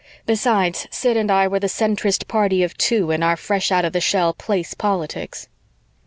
Besides, 0.25 0.87
Sid 0.89 1.15
and 1.15 1.29
I 1.29 1.47
were 1.47 1.59
the 1.59 1.67
centrist 1.69 2.27
party 2.27 2.63
of 2.63 2.75
two 2.75 3.11
in 3.11 3.21
our 3.21 3.37
fresh 3.37 3.71
out 3.71 3.85
of 3.85 3.93
the 3.93 4.01
shell 4.01 4.33
Place 4.33 4.73
politics. 4.73 5.47